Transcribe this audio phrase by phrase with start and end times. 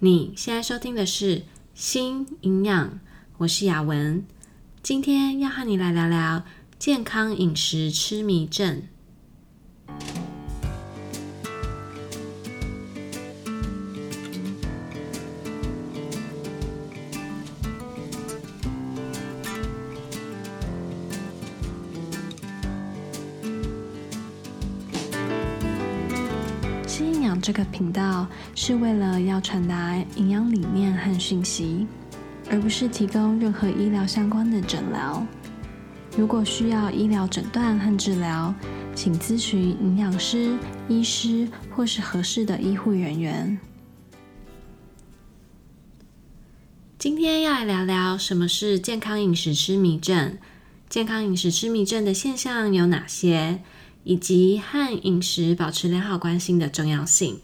[0.00, 1.38] 你现在收听的是
[1.74, 2.88] 《新营养》，
[3.38, 4.26] 我是雅文，
[4.82, 6.44] 今天要和你来聊聊
[6.78, 8.82] 健康饮食痴迷症。
[27.76, 31.86] 频道是为了要传达营养理念和讯息，
[32.48, 35.22] 而不是提供任何医疗相关的诊疗。
[36.16, 38.54] 如果需要医疗诊断和治疗，
[38.94, 40.56] 请咨询营养师、
[40.88, 43.58] 医师或是合适的医护人员。
[46.98, 50.38] 今天要来聊聊什么是健康饮食痴迷症，
[50.88, 53.60] 健康饮食痴迷症的现象有哪些？
[54.04, 57.40] 以及和饮食保持良好关系的重要性。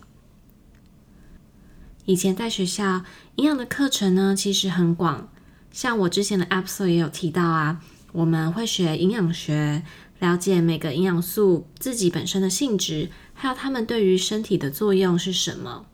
[2.04, 3.04] 以前在学校
[3.36, 5.28] 营养的课程呢，其实很广。
[5.70, 7.80] 像我之前的 episode 也有提到啊，
[8.12, 9.82] 我们会学营养学，
[10.18, 15.86] 了解每个营养素自己本身的性质，还有它们对于身体的作用是什么。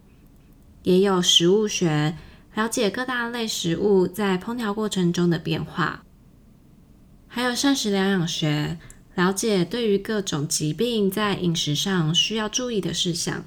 [0.83, 2.17] 也有食物学，
[2.55, 6.05] 了解各大类食物在烹调过程中的变化。
[7.27, 8.79] 还有膳食疗养学。
[9.15, 13.45] 了解对于各种疾病在饮食上需要注意的事项，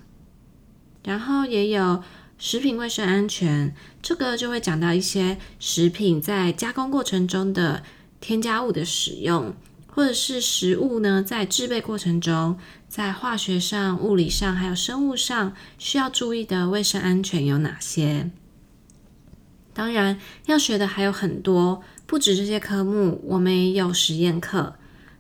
[1.02, 2.04] 然后也有
[2.44, 7.84] 食品卫生安全，这个就会讲到一些食品在加工过程中的
[8.20, 9.54] 添加物的使用，
[9.86, 12.58] 或者是食物呢在制备过程中，
[12.90, 18.32] 在化学上、物理上还有生物上需要注意的卫生安全有哪些？
[19.72, 24.74] 当然要学的还有很多，不止这些科目，我们也有实验课。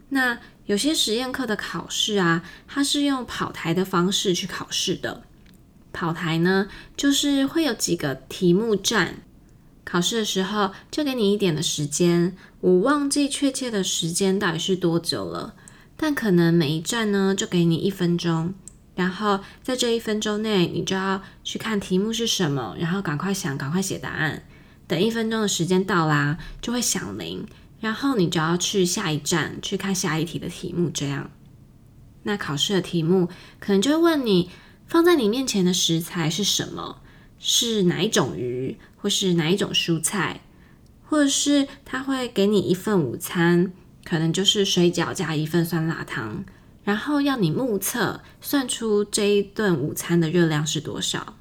[0.09, 5.21] 那有些实验课的考试啊，它是用跑台的方式去考试的。
[5.93, 9.21] 跑台呢，就是会有几个题目站，
[9.83, 15.55] 考试的时候就给你一点的时间，我忘记确切的时间到底是多久了，
[15.97, 18.53] 但可能每一站呢就给你一分钟，
[18.95, 24.43] 然后在这一分钟内，你就要去看题目是什么，然后赶快想，赶快写答案。
[24.87, 27.45] 等一分钟的时间到啦，就会响铃。
[27.79, 31.31] 然后你就要去下一站去看下一题的题目，这样。
[32.23, 33.27] 那考试的题目
[33.59, 34.51] 可能就会问你，
[34.91, 37.01] 放在你面前的食材是什么？
[37.39, 40.41] 是哪一种鱼，或是哪一种蔬菜？
[41.07, 43.71] 或者是他会给你一份午餐，
[44.03, 46.43] 可能就是水饺加一份酸辣汤，
[46.83, 51.37] 然后要你目测算出这一顿午餐的热量是多少。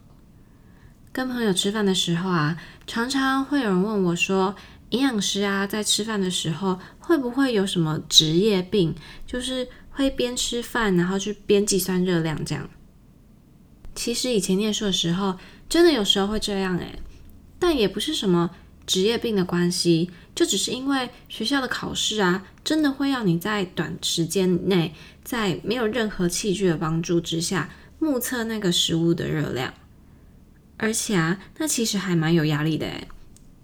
[1.11, 2.57] 跟朋友吃饭的时候啊，
[2.87, 4.55] 常常会有人问我说，
[4.91, 8.95] 营养师啊，在吃饭的时候会不会有什么职业病？
[9.27, 12.71] 就是会边吃饭，然后去边计算热量这样。
[14.03, 15.37] 其实以前念书的时候，
[15.69, 17.03] 真的有时候会这样诶，
[17.59, 18.49] 但也不是什么
[18.87, 27.69] 职业病的关系，就只是因为学校的考试啊，真的会要你在短时间内，在没有任何器具的帮助之下，
[27.99, 29.75] 目测那个食物的热量。
[30.79, 33.07] 而且啊，那其实还蛮有压力的诶。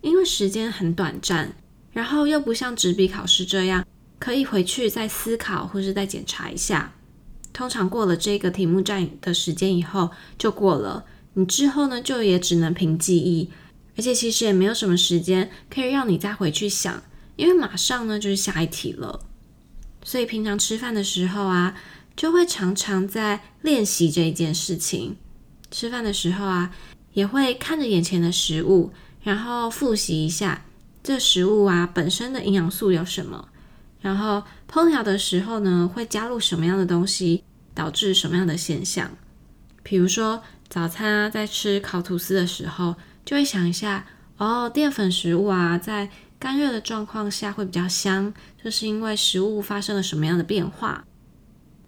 [0.03, 1.57] 因为时间很短暂，
[1.95, 3.87] 然后又不像纸笔考试这样
[4.19, 6.93] 可以回去再思考或是再检查一下。
[7.57, 13.51] 通常过了这个题目站的时间以后就过了，你之后呢就也只能凭记忆，
[13.97, 17.03] 而且其实也没有什么时间可以让你再回去想，
[17.37, 19.21] 因为马上呢就是下一题了。
[20.05, 21.75] 所以平常吃饭的时候啊，
[22.15, 25.17] 就会常常在练习这一件事情。
[25.71, 26.77] 吃饭的时候啊，
[27.15, 28.93] 也会看着眼前的食物。
[29.23, 30.67] 然后复习一下
[31.03, 33.49] 这食物啊本身的营养素有什么，
[34.01, 39.11] 然后烹调的时候呢会加入什么样的东西，导致什么样的现象。
[39.83, 51.05] 比如说早餐啊在吃烤吐司的时候，就会想一下哦，淀粉食物啊在干热的状况下会比较香，这是因为食物发生了什么样的变化。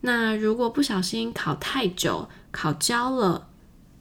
[0.01, 3.49] 那如果不小心烤太久，烤焦了，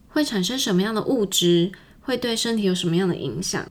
[0.07, 1.71] 会产生什么样的物质？
[2.01, 3.68] 会对身体有什么样的影响？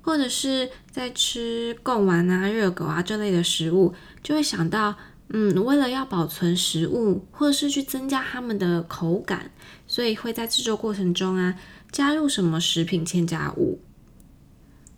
[0.00, 4.96] 或者是在吃贡丸啊、热狗啊这类的食物，就会想到，
[5.28, 9.52] 嗯，为了要保存食物，或者是去增加它们的口感，
[9.86, 11.54] 所以会在制作过程中啊
[11.92, 13.80] 加入什么食品添加物。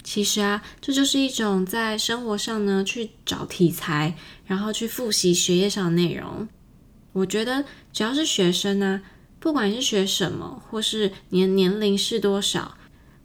[0.02, 4.16] 其实啊，这就是一种在生活上呢去找题材，
[4.46, 6.48] 然后去复习学业上的内容。
[7.12, 7.62] 我觉得
[7.92, 9.02] 只要是学生呢。
[9.38, 12.76] 不管是学什么，或是年年龄是多少，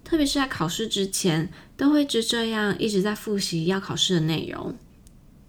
[0.06, 4.78] 特别是在考试之前，都会就这样一直在复习要考试的内容。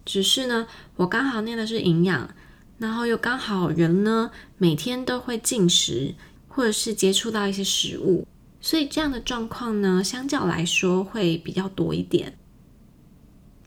[0.04, 0.66] 只是呢，
[0.96, 2.34] 我刚好念的是营养，
[2.78, 6.14] 然后又刚好人呢每天都会进食，
[6.48, 8.26] 或者是接触到一些食物，
[8.60, 12.38] 所以这样的状况呢，相较来说会比较多一点。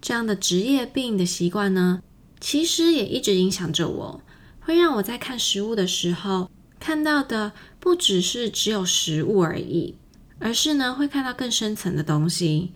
[0.02, 2.02] 这样的职业病的习惯呢，
[2.40, 4.22] 其实也一直影响着我，
[4.62, 6.50] 会让我在看食物的时候，
[6.80, 7.52] 看到的
[7.82, 9.96] 不只是只有食物而已，
[10.40, 12.74] 而是呢，会看到更深层的东西。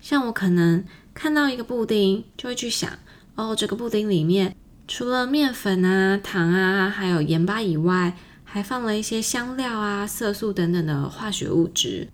[0.00, 2.90] 像我可能看到一个布丁，就会去想，
[3.34, 4.54] 哦，这个布丁里面
[4.86, 12.08] 除了面粉啊、糖啊，还有盐巴以外，还放了一些香料啊、色素等等的化学物质，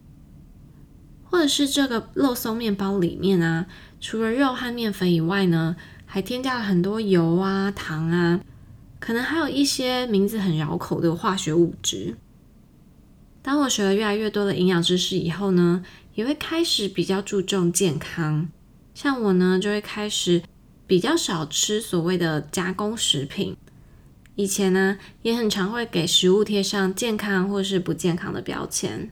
[1.25, 3.67] 或者是这个肉松面包里面啊，
[4.01, 8.41] 除了肉和面粉以外呢，还添加了很多油啊、糖啊，
[8.99, 12.17] 可能还有一些名字很绕口的化学物质。
[13.43, 15.85] 当我学了越来越多的营养知识以后呢，
[16.15, 18.49] 也会开始比较注重健康。
[18.95, 20.43] 像我呢，就会开始
[20.87, 23.57] 比较少吃所谓的加工食品。
[24.37, 29.11] 以前呢，也很常会给食物贴上健康或是不健康的标签。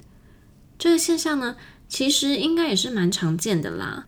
[0.79, 1.57] 这个现象呢，
[1.89, 4.07] 其实应该也是蛮常见的啦。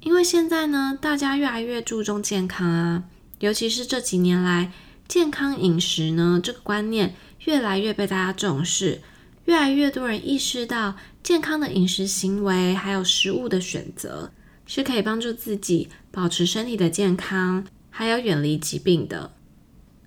[0.00, 3.04] 因为现在呢，大家越来越注重健康啊，
[3.40, 4.70] 尤其是这几年来，
[5.08, 7.14] 健康饮食呢，这个观念
[7.46, 9.00] 越来越被大家重视，
[9.44, 14.32] 越来越多人意识到健康的饮食行为还有食物的选择
[14.66, 19.32] 是可以帮助自己保持身体的健康，还有远离疾病的。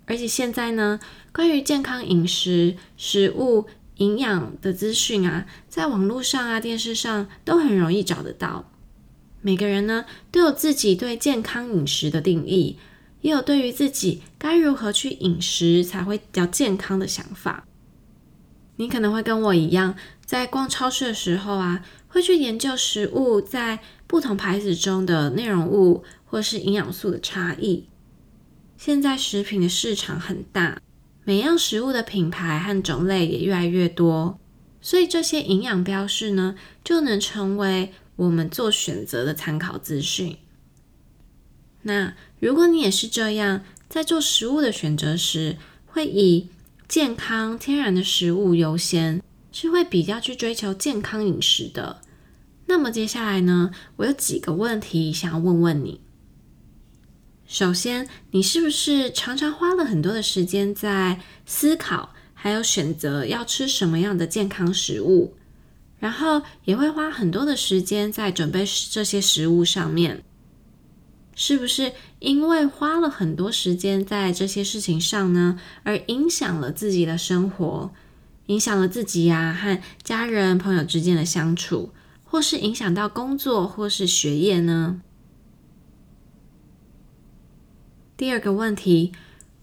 [0.05, 0.99] 而且现在呢，
[1.31, 3.67] 关于健康饮食、食物
[3.97, 8.71] 营养的资讯啊，在网络上啊、电视上都很容易找得到。
[9.41, 12.77] 每个人呢，都有自己对健康饮食的定义，
[13.21, 17.65] 也有对于自己该如何去饮食才会比较健康的想法。
[18.77, 19.95] 你可能会跟我一样，
[20.25, 27.87] 在逛超市的时候啊，会去研究食物在不同牌子中的内容物或是营养素的差异。
[28.77, 30.81] 现在食品的市场很大，
[31.23, 34.39] 每样食物的品牌和种类也越来越多，
[34.79, 40.37] 所以这些营养标示呢，就能成为我们做选择的参考资讯。
[41.81, 45.57] 那如果你也是这样，在做食物的选择时，
[45.87, 46.49] 会以
[46.87, 52.01] 健康天然的食物优先，是会比较去追求健康饮食的。
[52.67, 55.99] 那么接下来呢，我有几个问题想要问问你。
[57.45, 65.35] 首先，你是不是常常花了很多的时间在思考，还有选择要吃什么样的健康食物？
[65.99, 70.23] 然后也会花很多的时间在准备这些食物上面，
[71.39, 77.91] 是不是因为花了很多时间在这些事情上呢，而影响了自己的生活，
[78.47, 81.91] 影响了自己呀、和家人朋友之间的相处，
[82.23, 84.99] 或是影响到工作或是学业呢？
[88.17, 89.11] 第二个问题，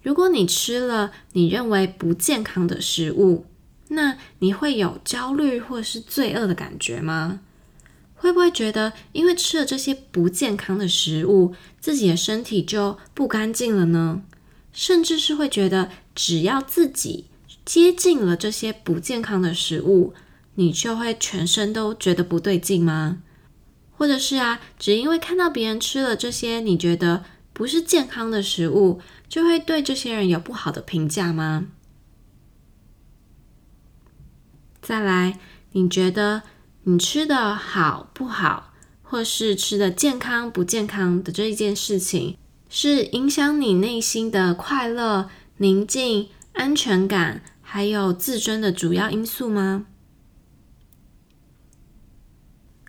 [0.00, 3.46] 如果你吃了你认为不健康的食物，
[3.88, 7.40] 那你会有焦虑或是罪恶的感觉吗？
[8.14, 14.22] 会不会觉得因为吃了这些不健康的食物，自己的身体就不干净了呢？
[14.72, 17.26] 甚至是会觉得只要自己
[17.64, 20.14] 接近了这些不健康的食物，
[20.54, 23.22] 你就会全身都觉得不对劲吗？
[23.96, 31.66] 或者是啊，只因为看到别人吃了这些你觉得不是健康的食物，就会对这些人有不好的评价吗？
[34.82, 35.38] 再来，
[35.72, 36.42] 你觉得
[36.86, 42.36] 你吃的好不好，或是吃的健康不健康的这一件事情，
[42.68, 49.86] 是影响你内心的快乐、宁静、安全感，还有自尊的主要因素吗？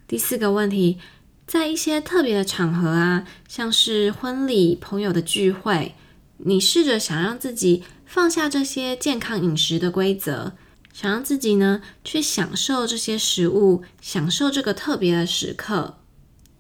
[0.06, 1.00] 第四个问题，
[1.48, 5.96] 在一些特别的场合啊，像是婚礼、朋友的聚会，
[6.40, 10.52] 你试着想让自己放下这些健康饮食的规则。
[10.96, 15.98] 想让自己呢去享受这些食物，享受这个特别的时刻，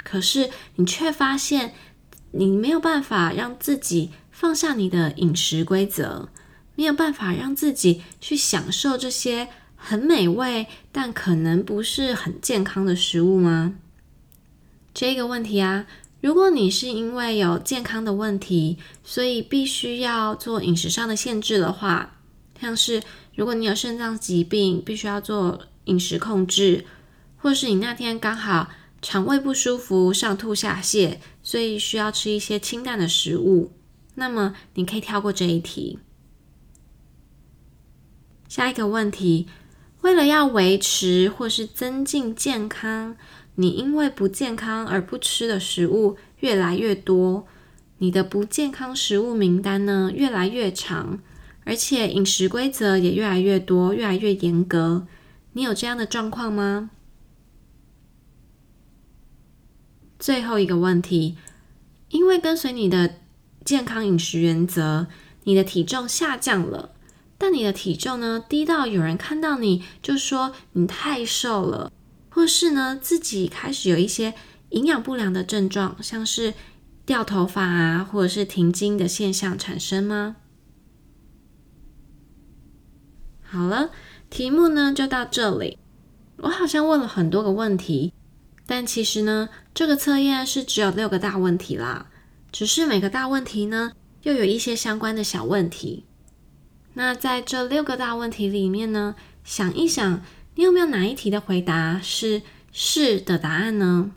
[0.03, 1.73] 可是你却发现
[2.31, 6.27] 你没有办法让自己放下你的饮食规则，
[6.75, 13.75] 没有办法让自己去享受这些很美味但可能不是很健康的食物吗？
[14.93, 15.87] 这个问题啊，
[16.19, 22.14] 如果你是因为有健康的问题，所以必须要做饮食上的限制的话，
[22.59, 23.01] 像是。
[23.37, 26.85] 如果你有肾脏疾病，必须要做饮食控制，
[27.35, 28.69] 或是你那天刚好
[29.01, 33.73] 肠胃不舒服、上吐下泻，所以需要吃一些清淡的食物，
[34.13, 35.99] 那么你可以跳过这一题。
[38.47, 39.47] 下一个问题，
[39.99, 43.17] 为了要维持或是增进健康，
[43.55, 47.45] 你因为不健康而不吃的食物越来越多，
[47.97, 51.19] 你的不健康食物名单呢，越来越长。
[51.65, 55.05] 而且饮食规则也越来越多，越来越严格。
[55.53, 56.91] 你有这样的状况吗？
[60.17, 61.37] 最后一个问题，
[62.09, 63.15] 因为跟随你的
[63.63, 65.07] 健康饮食原则，
[65.43, 66.91] 你的体重下降了，
[67.37, 71.91] 但你的体重呢，低到有人看到你就说你太瘦了，
[72.29, 74.33] 或是呢自己开始有一些
[74.69, 76.53] 营养不良的症状，像是
[77.05, 80.37] 掉头发啊，或者是停经的现象产生吗？
[83.45, 83.89] 好了。
[84.29, 85.77] 题目呢就到这里。
[86.37, 88.11] 我好像问了很多个问题，
[88.65, 92.07] 但其实呢，这个测验是只有六个大问题啦。
[92.51, 96.05] 只是每个大问题呢，又有一些相关的小问题。
[96.95, 100.21] 那在这六个大问题里面呢，想一想，
[100.55, 104.11] 你有没有哪一题的回答是是的答案呢？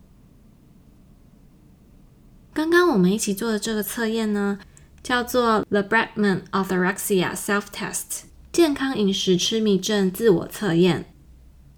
[2.53, 4.59] 刚刚我们一起做的这个测验呢，
[5.03, 8.28] 叫做 The Bradman Orthorexia Self-Test。
[8.51, 11.05] 健康饮食痴迷症自我测验，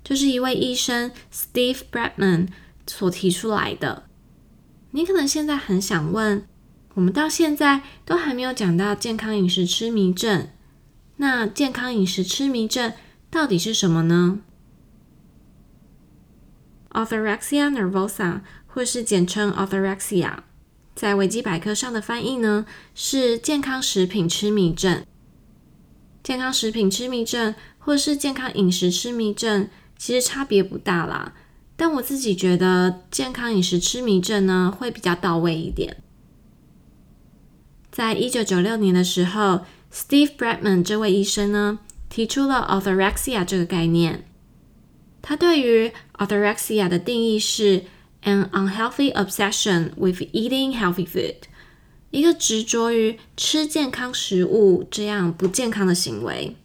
[0.03, 2.47] 就是一位医生 Steve Bregman
[2.87, 4.05] 所提出来的。
[4.91, 6.47] 你可能现在很想问，
[6.93, 10.47] 我们到现在都还没有讲到健康饮食痴迷症，
[11.17, 12.93] 那健康饮食痴迷症
[13.29, 14.39] 到底是什么呢
[16.91, 20.37] ？Orthorexia nervosa，或是简称 Orthorexia，
[20.95, 25.05] 在维基百科上的翻译呢，是健康食品痴迷症。
[26.23, 31.33] 健康食品痴迷症或是健康饮食痴迷症，其实差别不大啦。
[31.75, 35.97] 但我自己觉得健康饮食痴迷症呢，会比较到位一点。
[37.91, 39.61] 在一九九六年的时候
[39.91, 44.25] ，Steve Bregman 这位医生呢，提出了 orthorexia 这个概念。
[45.23, 47.83] 他对于 orthorexia 的定义是
[48.23, 51.35] an unhealthy obsession with eating healthy food。
[52.11, 56.55] 一个执着于吃健康食物这样不健康的行为，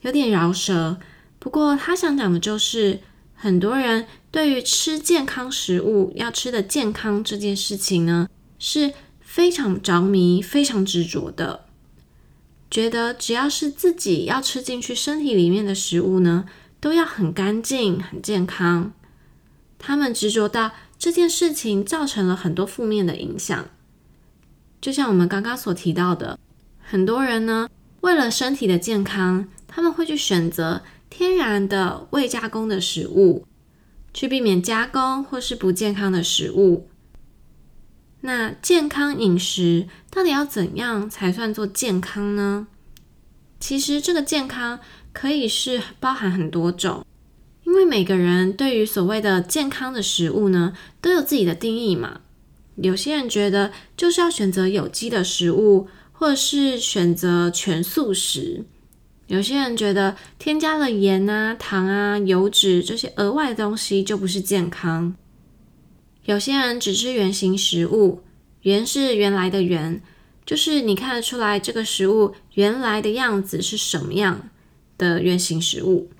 [0.00, 0.98] 有点饶舌。
[1.38, 3.00] 不过他想讲的就是，
[3.34, 8.28] 很多人对于吃健康食物要吃的健康这件事情呢，
[8.58, 11.66] 是非常着迷、非常执着的，
[12.70, 16.46] 觉得只要是自己要吃进去身体里面的食物呢，
[16.80, 18.92] 都要很干净、很健康。
[19.78, 23.68] 他们执着到这件事情造成了很多负面的影响。
[24.80, 26.38] 就像我们刚刚所提到的，
[26.78, 27.68] 很多人呢，
[28.00, 33.44] 为了身体的健康，他们会去选择天然的未加工的食物，
[34.14, 36.88] 去避免加工或是不健康的食物。
[38.20, 42.66] 那健康饮食到底要怎样才算做健康呢？
[43.60, 44.78] 其实这个健康
[45.12, 47.04] 可以是包含很多种，
[47.64, 52.20] 因为每个人对于所谓的健康的食物呢，都有自己的定义嘛。
[52.80, 58.64] 有些人觉得就是要选择有机的食物，或者是选择全素食。
[59.26, 65.14] 有些人觉得添加了盐啊、糖啊、油脂这些额外的东西就不是健康。
[66.24, 68.22] 有些人只吃原形食物，
[68.62, 70.00] 原是原来的原，
[70.46, 74.48] 就是你看得出来这个食物原来的样子是什么样
[74.96, 76.10] 的原形食物。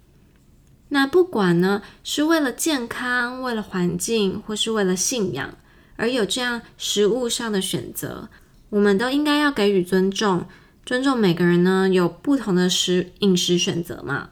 [0.89, 5.57] 那不管呢，是为了健康、为了环境，或是为了信仰。
[5.99, 8.31] 而有这样食物上的选择，
[8.71, 10.47] 我们都应该要给予尊重，
[10.87, 14.31] 尊重每个人呢，有不同的食饮食选择嘛。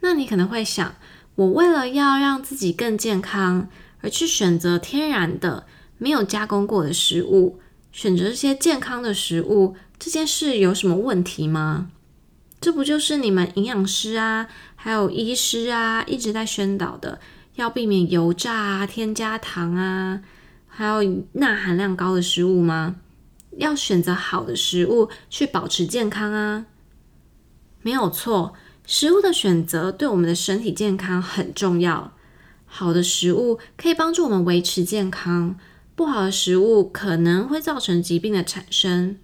[0.00, 0.94] 那你可能会想，
[1.34, 3.68] 我为了要让自己更健康，
[4.00, 5.66] 而去选择天然的、
[5.98, 7.58] 没有加工过的食物，
[7.90, 11.88] 选择这些健康的食物，这件事有什么问题吗？
[12.60, 17.20] 这不就是你们营养师啊，还有医师啊，一直在宣导的，
[17.56, 20.20] 要避免油炸啊、添加糖啊。
[20.74, 22.96] 还有钠含量高的食物吗？
[23.58, 26.64] 要选择好的食物去保持健康啊，
[27.82, 28.54] 没有错。
[28.86, 32.14] 食物的选择对我们的身体健康很重要。
[32.64, 35.58] 好的食物可以帮助我们维持健康，
[35.94, 39.18] 不好的食物可能会造成疾病的产生。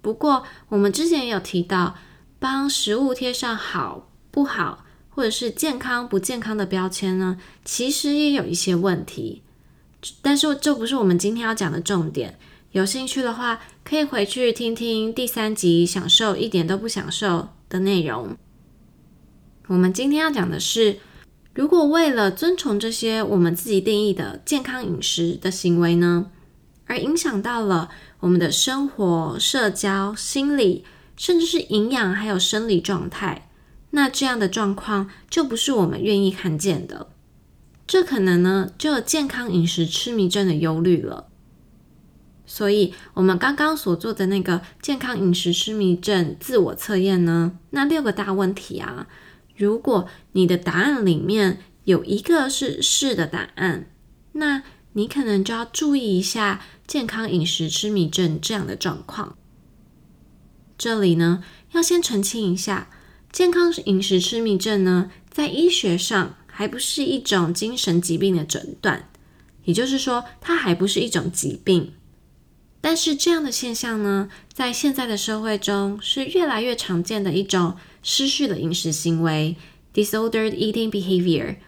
[0.00, 1.96] 不过，我们之前也有提到，
[2.38, 9.42] 帮食物贴上好、不好，或者是健康、不健康的标签呢，其实也有一些问题。
[10.22, 12.38] 但是这不是我们今天要讲的重点。
[12.72, 17.26] 有兴趣的话，可以回去听听第三集《享受一点都不享受》
[17.68, 18.36] 的内容。
[19.68, 20.98] 我们今天要讲的是，
[21.54, 26.30] 如果为了遵从这些我们自己定义的健康饮食的行为呢，
[26.86, 27.88] 而影响到了
[28.20, 30.84] 我们的生活、社交、心理，
[31.16, 33.50] 甚至是营养还有生理状态，
[33.90, 37.08] 那这样的状况就不是我们愿意看见的。
[37.88, 41.28] 这可能呢，就有健康饮食痴迷症的忧虑了。
[42.44, 49.06] 所以，我们刚刚所做的那个健康饮食痴迷症自我测验呢，那六个大问题啊，
[49.56, 53.90] 如果你的答案里面有一个是是的答案，
[54.32, 59.36] 那你可能就要注意一下健康饮食痴迷症这样的状况。
[60.76, 61.42] 这里呢，
[61.72, 62.90] 要先澄清一下，
[63.30, 69.08] 健康饮食痴迷症呢，在医学上还不是一种精神疾病的诊断，
[69.62, 71.92] 也就是说，它还不是一种疾病。
[72.80, 79.54] 但是这样的现象呢，在现在的社会中是越来越常见的一种失序的饮食行为
[79.94, 81.58] （disordered eating behavior），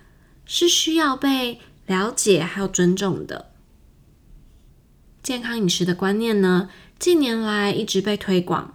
[0.45, 3.53] 是需要被了解还有尊重的。
[5.23, 6.69] 健康饮食的观念呢，
[6.99, 8.75] 近年来一直被推广。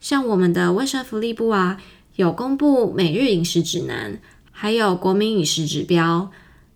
[0.00, 1.82] 像我们的卫生福利部啊，
[2.14, 4.20] 有公布每日饮食指南，
[4.58, 6.30] 还有国民饮食指标，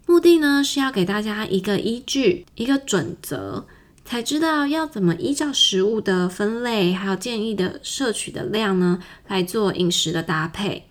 [0.05, 3.65] 目的呢是要给大家一个依据、一个准则，
[4.05, 10.89] 才知道要怎么依照食物的分类，还有建议的摄取的量呢，来做饮食的搭配。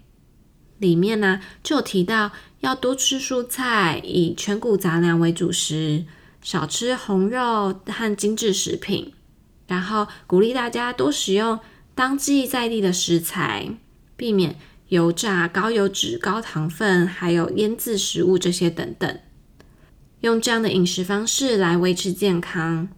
[0.80, 2.32] 里面呢就有提到
[2.62, 6.06] 要多吃蔬菜，以全谷杂粮为主食，
[6.42, 9.14] 少吃红肉和精致食品，
[9.68, 11.60] 然后鼓励大家多使用。
[11.94, 13.70] 当季在地的食材，
[14.18, 14.56] 避免
[14.90, 19.20] 油炸、高油脂、高糖分，还有腌制食物这些等等，
[20.22, 22.90] 用这样的饮食方式来维持健康。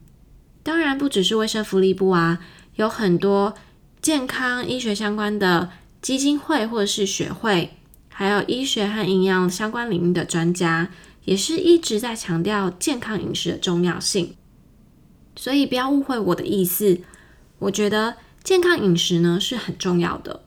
[0.64, 2.40] 当然，不只是卫生福利部啊，
[2.76, 3.54] 有很多
[4.02, 5.70] 健康医学相关的
[6.02, 7.78] 基金会或者是学会，
[8.10, 10.90] 还有医学和营养相关领域的专家，
[11.26, 14.36] 也是一直在强调健康饮食的重要性。
[15.36, 17.00] 所以，不要误会我的意思，
[17.60, 18.16] 我觉得。
[18.44, 20.42] 健康饮食呢是很重要的，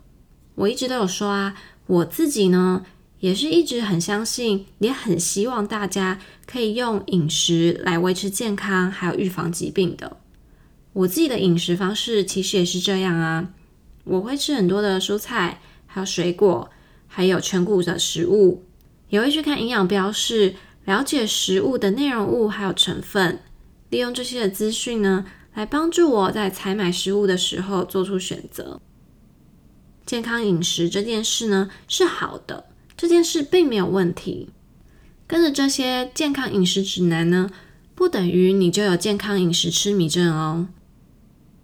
[0.55, 1.55] 我一直都有说啊，
[1.87, 2.85] 我自己呢
[3.21, 10.17] 也是一直很相信，也很希望大家可以用饮食来维持健康，还有预防疾病的。
[10.93, 13.49] 我自己的饮食方式其实也是这样啊，
[14.05, 16.71] 我会吃很多的蔬菜，还有水果，
[17.07, 18.65] 还有全谷的食物，
[19.09, 23.41] 也会去看营养标示，了解食物的内容物还有成分，
[23.91, 25.25] 利用这些的资讯呢。
[25.55, 28.81] 来帮助我在采买食物的时候做出选择。
[30.07, 34.51] 健康饮食这件事呢是好的，这件事并没有问题。
[35.27, 37.51] 跟着这些健康饮食指南呢，
[37.95, 40.69] 不等于你就有健康饮食痴迷症哦。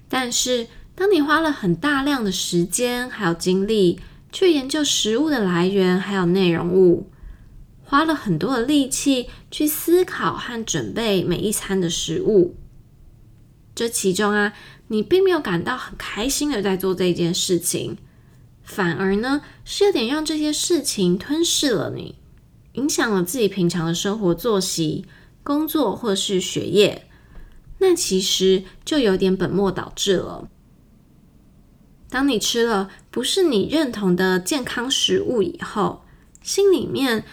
[0.08, 4.00] 但是，当你花了很大量的时间还有精力
[4.32, 7.10] 去研究食物的来源还有内容物，
[7.84, 12.56] 花了很多的力气去思考和准备每一餐的食物。
[13.74, 14.52] 这其中啊，
[14.88, 17.96] 你并没有感到很开心的在做这件事情，
[18.70, 22.14] 反而呢是有点让这些事情吞噬了你，
[22.74, 25.06] 影响了自己平常的生活作息、
[25.42, 27.08] 工作或是学业，
[27.78, 30.48] 那其实就有点本末倒置了。
[32.08, 36.04] 当你吃了不是你认同的健康食物以后，
[36.40, 37.24] 心里面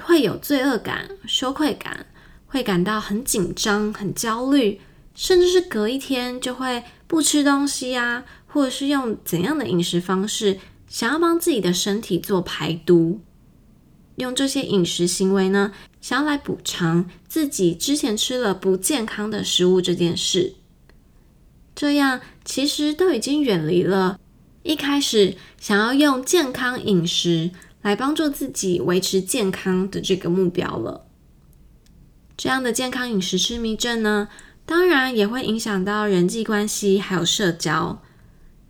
[0.00, 2.06] 会有罪恶感、羞愧感，
[2.46, 4.80] 会感到很紧张、很焦虑。
[5.14, 13.20] 甚至是隔一天就会不吃东西啊，或者是用怎样的饮食方式，想要帮自己的身体做排毒，
[14.16, 20.54] 用这些饮食行为呢，想要来补偿自己之前吃了不健康的食物这件事。
[21.74, 24.18] 这样其实都已经远离了
[24.62, 27.50] 一开始想要用健康饮食
[27.82, 31.06] 来帮助自己维持健康的这个目标了。
[32.36, 34.28] 这样的健康饮食痴迷症呢，
[34.64, 38.02] 当然也会影响到人际关系，还有社交。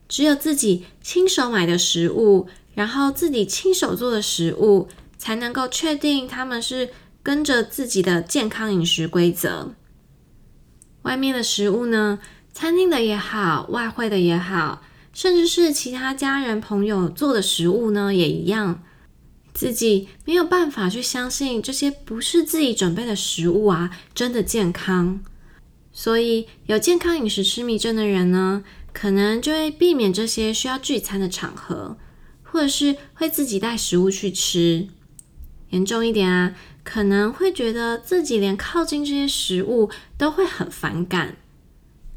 [0.08, 4.88] 只有自己亲手买的食物，然后自己亲手做的食物，
[5.18, 6.90] 才能够确定他们是
[7.22, 9.74] 跟着自己的健康饮食规则。
[11.02, 12.18] 外面的食物呢，
[12.52, 18.82] 餐厅的也好，外烩的也好，甚至是其他家人朋友做的食物呢，也一样。
[19.54, 25.20] 自己没有办法去相信这些不是自己准备的食物啊，真的健康。
[25.92, 28.62] 所以，有健康饮食痴迷症的人呢，
[28.96, 31.98] 可能就会避免这些需要聚餐的场合，
[32.42, 34.88] 或者是会自己带食物去吃。
[35.68, 41.36] 严重一点啊，可能会觉得自己连靠近这些食物都会很反感。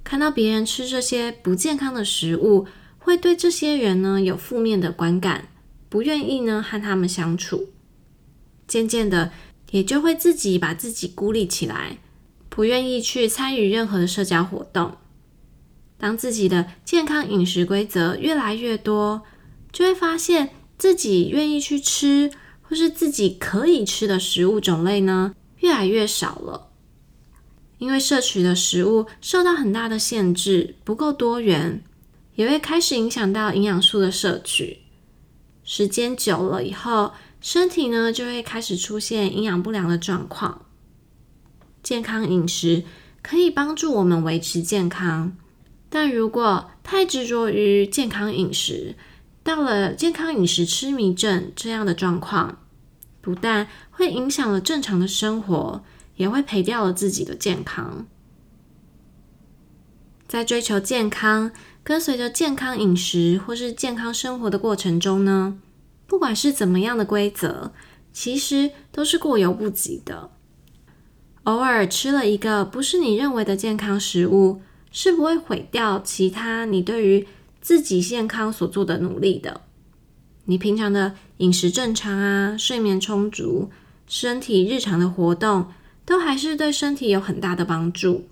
[0.06, 2.65] 看到别人吃这些不健康的食物，
[2.98, 5.50] 会对这些人呢有负面的观感，
[5.89, 7.72] 不愿意呢和他们相处。
[8.65, 9.34] 渐渐的，
[9.72, 11.98] 也就会自己把自己孤立起来。
[12.48, 14.96] 不愿意去参与任何的社交活动。
[15.99, 19.21] 当自己的健康饮食规则越来越多，
[19.71, 22.31] 就会发现自己愿意去吃
[22.62, 26.69] 或是自己可以吃的食物种类呢，越来越少了。
[27.77, 31.83] 因为摄取的食物受到很大的限制，不够多元，
[32.35, 34.79] 也会开始影响到营养素的摄取。
[35.63, 40.65] 时间久了以后，身体呢就会开始出现营养不良的状况。
[41.81, 42.83] 健康饮食
[43.21, 45.38] 可以帮助我们维持健康，
[45.89, 48.95] 但如果太执着于健康饮食，
[49.43, 52.60] 到了健康饮食痴迷症这样的状况，
[53.21, 55.84] 不但会影响了正常的生活，
[56.17, 58.06] 也会赔掉了自己的健康。
[60.28, 61.52] 在追求健康、
[61.84, 65.58] 跟随着健康饮食或是健康生活的过程中呢，
[66.06, 67.71] 不管是怎么样的规则，
[68.13, 70.30] 其实都是过犹不及的。
[71.45, 77.28] 偶尔吃了一个不是你认为的健康食物，是不会毁掉其他你对于
[77.62, 79.62] 自己健康所做的努力的。
[80.45, 83.69] 你平常的饮食正常啊，睡眠充足，
[84.08, 85.67] 身体日常的活动，
[86.06, 88.28] 都还是对身体有很大的帮助。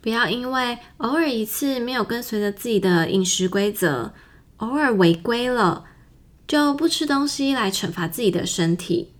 [0.00, 4.12] 不要因为偶尔一次没有跟随着自己的饮食规则，
[4.58, 5.84] 偶尔违规了，
[6.46, 9.12] 就不吃东西来惩罚自己的身体。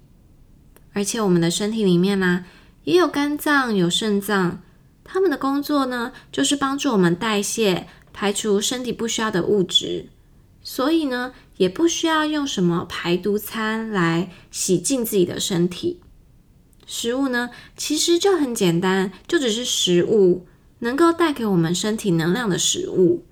[0.93, 2.47] 而且我们的身体里面呢、啊，
[2.85, 4.63] 也有肝脏、有肾脏，
[5.11, 7.89] 他们的工作呢，就是帮助我们代谢。
[8.11, 10.09] 排除身体不需要的物质，
[10.61, 16.01] 所以呢，也不需要用什么排毒餐来洗净自己的身体。
[16.85, 20.49] 食物呢，其实就很简单，就只是食物，
[20.81, 23.25] 能够带给我们身体能量的食物。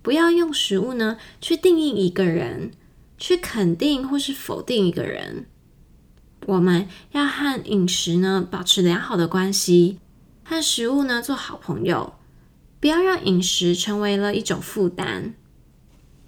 [0.00, 2.70] 不要用食物呢去定义一个人，
[3.18, 5.46] 去肯定或是否定一个人。
[6.46, 9.98] 我们要和饮食呢保持良好的关系，
[10.44, 12.14] 和食物呢做好朋友。
[12.80, 15.34] 不要让饮食成为了一种负担。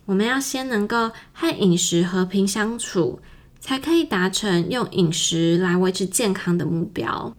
[0.06, 3.20] 我们要先能够和饮食和平相处，
[3.60, 7.36] 才可以达成用饮食来维持健康的目标。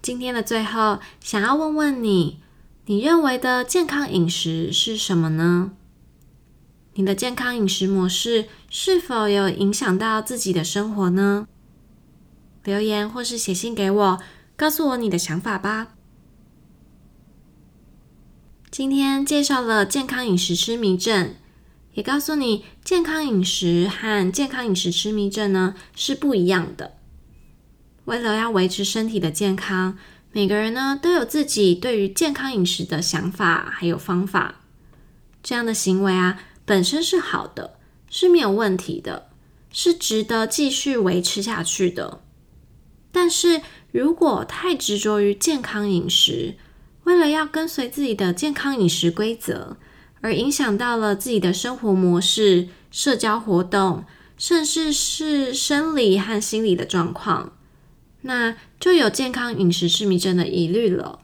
[0.00, 2.40] 今天的最后，想要问问你，
[2.86, 5.72] 你认为的健康饮食是什么呢？
[6.94, 11.46] 你的健康饮食模式是否有影响到自己的生活呢？
[12.64, 14.20] 留言或是写信给我，
[14.56, 15.94] 告诉我你的想法吧。
[18.70, 21.34] 今天介绍了健康饮食痴迷症，
[21.94, 26.94] 也告诉你健康饮食和健康饮食痴迷症呢是不一样的。
[28.06, 29.98] 为了要维持身体的健康，
[30.32, 34.60] 每个人呢都有自己对于健康饮食的想法还有方法。
[35.42, 39.28] 这样的行为啊本身是好的，是没有问题的，
[39.70, 42.22] 是值得继续维持下去的。
[43.22, 46.56] 但是如果太执着于健康饮食，
[47.04, 49.76] 为了要跟随自己的健康饮食规则，
[50.22, 54.04] 而影响到了自己的生活模式、社交活动，
[54.36, 57.52] 甚至是生理和心理的状况，
[58.22, 61.20] 那就有健康饮食痴迷症的疑虑了。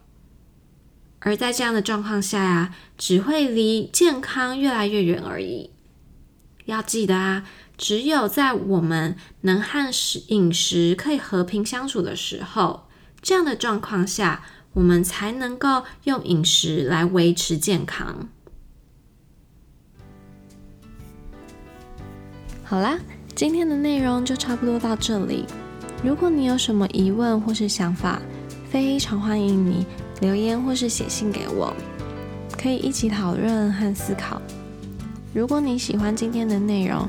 [1.18, 5.70] 而在这样的状况下呀，只会离健康越来越远而已。
[6.66, 7.48] 要记得啊，
[7.78, 12.88] 只有在我们能和食饮食可以和平相处的时候，
[13.22, 14.42] 这样的状况下。
[14.74, 18.28] 我们才能够用饮食来维持健康。
[22.62, 22.96] 好啦，
[23.34, 25.46] 今天的内容就差不多到这里。
[26.04, 28.22] 如果你有什么疑问或是想法，
[28.70, 29.84] 非常欢迎你
[30.20, 31.74] 留言或是写信给我，
[32.56, 34.40] 可以一起讨论和思考。
[35.34, 37.08] 如果你喜欢今天的内容，